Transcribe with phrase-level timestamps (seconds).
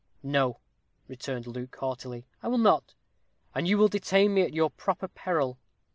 [0.23, 0.57] "No,"
[1.07, 2.95] returned Luke, haughtily, "I will not
[3.53, 5.59] and you will detain me at your proper peril."